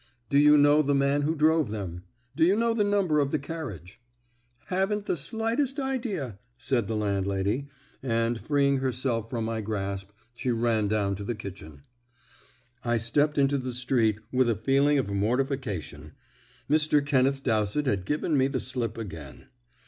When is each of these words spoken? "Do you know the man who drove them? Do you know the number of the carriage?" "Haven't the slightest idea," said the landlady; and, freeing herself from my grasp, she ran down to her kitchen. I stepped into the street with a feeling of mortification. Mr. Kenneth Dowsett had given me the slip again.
"Do 0.31 0.39
you 0.39 0.57
know 0.57 0.81
the 0.81 0.95
man 0.95 1.21
who 1.21 1.35
drove 1.35 1.69
them? 1.69 2.05
Do 2.35 2.43
you 2.43 2.55
know 2.55 2.73
the 2.73 2.83
number 2.83 3.19
of 3.19 3.29
the 3.29 3.37
carriage?" 3.37 4.01
"Haven't 4.65 5.05
the 5.05 5.15
slightest 5.15 5.79
idea," 5.79 6.39
said 6.57 6.87
the 6.87 6.95
landlady; 6.95 7.67
and, 8.01 8.39
freeing 8.41 8.77
herself 8.77 9.29
from 9.29 9.45
my 9.45 9.61
grasp, 9.61 10.09
she 10.33 10.49
ran 10.49 10.87
down 10.87 11.13
to 11.17 11.23
her 11.25 11.35
kitchen. 11.35 11.83
I 12.83 12.97
stepped 12.97 13.37
into 13.37 13.59
the 13.59 13.73
street 13.75 14.17
with 14.31 14.49
a 14.49 14.55
feeling 14.55 14.97
of 14.97 15.11
mortification. 15.13 16.13
Mr. 16.67 17.05
Kenneth 17.05 17.43
Dowsett 17.43 17.85
had 17.85 18.03
given 18.03 18.35
me 18.35 18.47
the 18.47 18.59
slip 18.59 18.97
again. 18.97 19.49